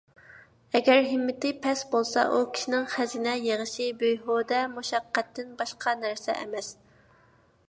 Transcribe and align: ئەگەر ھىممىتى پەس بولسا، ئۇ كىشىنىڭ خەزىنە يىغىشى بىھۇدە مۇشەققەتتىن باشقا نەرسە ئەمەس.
ئەگەر 0.77 1.01
ھىممىتى 1.09 1.51
پەس 1.65 1.83
بولسا، 1.91 2.23
ئۇ 2.37 2.41
كىشىنىڭ 2.57 2.89
خەزىنە 2.95 3.37
يىغىشى 3.43 3.89
بىھۇدە 4.03 4.65
مۇشەققەتتىن 4.75 5.57
باشقا 5.63 5.99
نەرسە 6.05 6.41
ئەمەس. 6.43 6.77